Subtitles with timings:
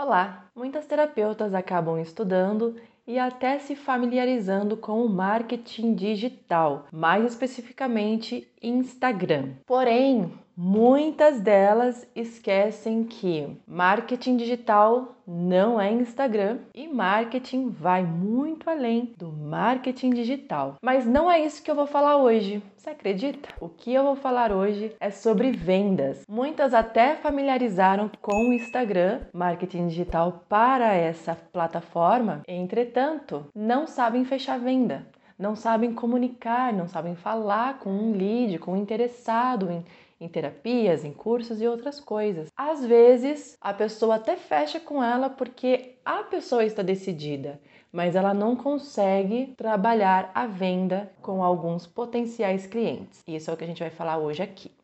[0.00, 0.44] Olá!
[0.54, 9.54] Muitas terapeutas acabam estudando e até se familiarizando com o marketing digital, mais especificamente Instagram.
[9.66, 19.14] Porém, muitas delas esquecem que marketing digital não é Instagram e marketing vai muito além
[19.16, 20.74] do marketing digital.
[20.82, 22.60] Mas não é isso que eu vou falar hoje.
[22.76, 23.50] Você acredita?
[23.60, 26.24] O que eu vou falar hoje é sobre vendas.
[26.28, 34.58] Muitas até familiarizaram com o Instagram, marketing digital para essa plataforma, entretanto, não sabem fechar
[34.58, 35.06] venda
[35.38, 39.84] não sabem comunicar, não sabem falar com um lead, com um interessado em,
[40.20, 42.48] em terapias, em cursos e outras coisas.
[42.56, 47.60] Às vezes, a pessoa até fecha com ela porque a pessoa está decidida,
[47.92, 53.20] mas ela não consegue trabalhar a venda com alguns potenciais clientes.
[53.26, 54.77] Isso é o que a gente vai falar hoje aqui.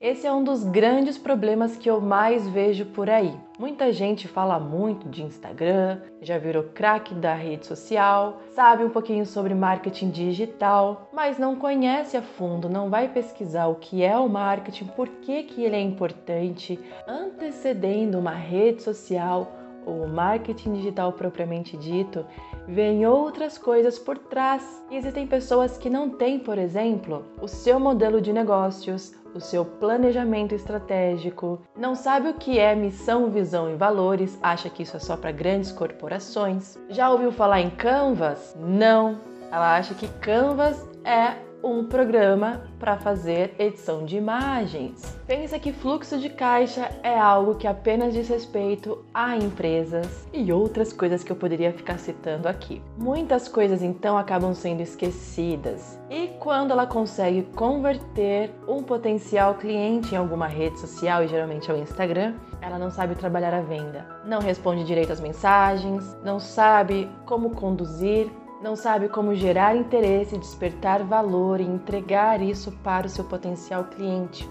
[0.00, 3.34] Esse é um dos grandes problemas que eu mais vejo por aí.
[3.58, 9.26] Muita gente fala muito de Instagram, já virou craque da rede social, sabe um pouquinho
[9.26, 14.26] sobre marketing digital, mas não conhece a fundo, não vai pesquisar o que é o
[14.26, 19.59] marketing, por que, que ele é importante, antecedendo uma rede social
[19.90, 22.24] o marketing digital propriamente dito,
[22.66, 24.84] vem outras coisas por trás.
[24.90, 29.64] E existem pessoas que não têm, por exemplo, o seu modelo de negócios, o seu
[29.64, 35.00] planejamento estratégico, não sabe o que é missão, visão e valores, acha que isso é
[35.00, 36.78] só para grandes corporações.
[36.88, 38.56] Já ouviu falar em Canvas?
[38.58, 39.18] Não.
[39.50, 45.18] Ela acha que Canvas é um programa para fazer edição de imagens.
[45.26, 50.92] Pensa que fluxo de caixa é algo que apenas diz respeito a empresas e outras
[50.92, 52.82] coisas que eu poderia ficar citando aqui.
[52.96, 55.98] Muitas coisas então acabam sendo esquecidas.
[56.08, 61.74] E quando ela consegue converter um potencial cliente em alguma rede social, e geralmente é
[61.74, 67.08] o Instagram, ela não sabe trabalhar a venda, não responde direito às mensagens, não sabe
[67.24, 68.30] como conduzir
[68.62, 74.48] não sabe como gerar interesse, despertar valor e entregar isso para o seu potencial cliente.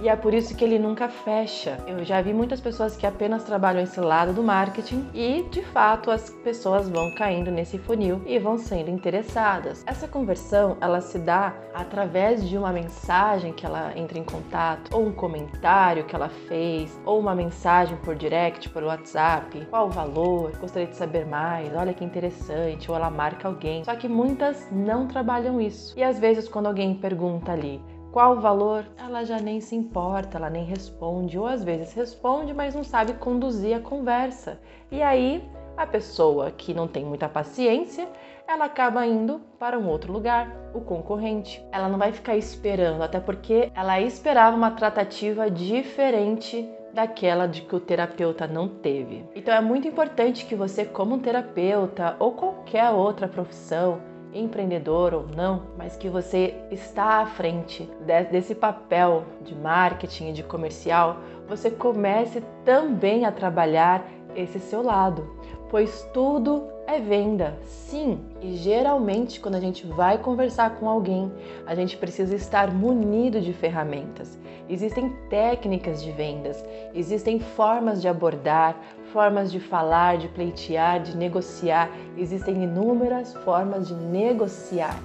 [0.00, 1.78] E é por isso que ele nunca fecha.
[1.86, 6.10] Eu já vi muitas pessoas que apenas trabalham esse lado do marketing e, de fato,
[6.10, 9.82] as pessoas vão caindo nesse funil e vão sendo interessadas.
[9.86, 15.06] Essa conversão, ela se dá através de uma mensagem que ela entra em contato, ou
[15.06, 19.66] um comentário que ela fez, ou uma mensagem por direct, por WhatsApp.
[19.68, 20.52] Qual o valor?
[20.60, 21.74] Gostaria de saber mais.
[21.74, 22.88] Olha que interessante.
[22.88, 23.82] Ou ela marca alguém.
[23.84, 25.92] Só que muitas não trabalham isso.
[25.98, 27.80] E às vezes quando alguém pergunta ali,
[28.12, 32.54] qual o valor, ela já nem se importa, ela nem responde, ou às vezes responde,
[32.54, 34.58] mas não sabe conduzir a conversa.
[34.90, 38.08] E aí a pessoa que não tem muita paciência,
[38.46, 41.64] ela acaba indo para um outro lugar, o concorrente.
[41.70, 47.76] Ela não vai ficar esperando, até porque ela esperava uma tratativa diferente daquela de que
[47.76, 49.24] o terapeuta não teve.
[49.34, 54.00] Então é muito importante que você, como um terapeuta ou qualquer outra profissão,
[54.38, 57.88] empreendedor ou não, mas que você está à frente
[58.30, 61.18] desse papel de marketing e de comercial,
[61.48, 65.28] você comece também a trabalhar esse seu lado,
[65.70, 68.18] pois tudo é venda, sim.
[68.40, 71.30] E geralmente, quando a gente vai conversar com alguém,
[71.66, 74.38] a gente precisa estar munido de ferramentas.
[74.70, 78.74] Existem técnicas de vendas, existem formas de abordar,
[79.12, 81.90] formas de falar, de pleitear, de negociar.
[82.16, 84.98] Existem inúmeras formas de negociar.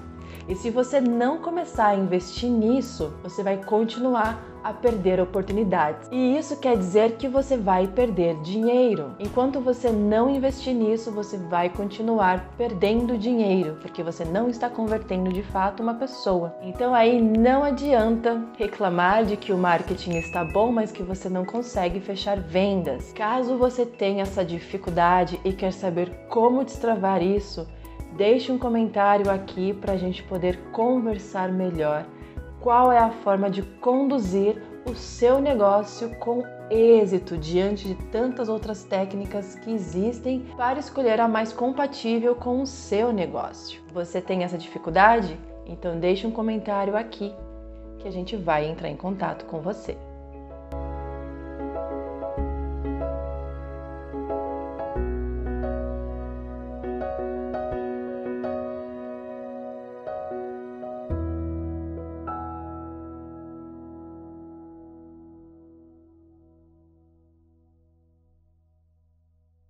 [0.48, 6.08] E se você não começar a investir nisso, você vai continuar a perder oportunidades.
[6.10, 9.14] E isso quer dizer que você vai perder dinheiro.
[9.20, 15.30] Enquanto você não investir nisso, você vai continuar perdendo dinheiro, porque você não está convertendo
[15.30, 16.56] de fato uma pessoa.
[16.62, 21.44] Então aí não adianta reclamar de que o marketing está bom, mas que você não
[21.44, 23.12] consegue fechar vendas.
[23.12, 27.68] Caso você tenha essa dificuldade e quer saber como destravar isso,
[28.16, 32.06] deixe um comentário aqui para a gente poder conversar melhor
[32.60, 38.84] qual é a forma de conduzir o seu negócio com êxito diante de tantas outras
[38.84, 43.82] técnicas que existem para escolher a mais compatível com o seu negócio.
[43.92, 45.38] Você tem essa dificuldade?
[45.66, 47.34] Então deixe um comentário aqui
[47.98, 49.96] que a gente vai entrar em contato com você.